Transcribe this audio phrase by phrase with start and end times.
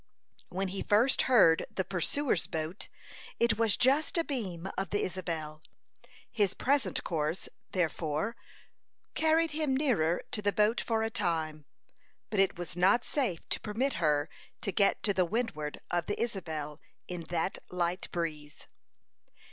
[0.49, 2.87] When he first heard the pursuer's boat,
[3.39, 5.61] it was just abeam of the Isabel.
[6.31, 8.35] His present course, therefore,
[9.13, 11.65] carried him nearer to the boat for a time,
[12.31, 14.27] but it was not safe to permit her
[14.61, 18.65] to get to the windward of the Isabel, in that light breeze.